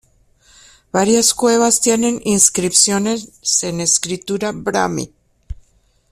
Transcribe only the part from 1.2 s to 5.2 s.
cuevas tienen inscripciones en escritura brahmi.